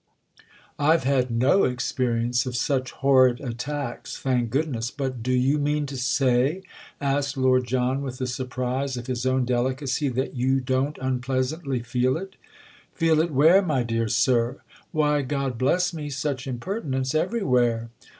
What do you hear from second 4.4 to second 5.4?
goodness; but do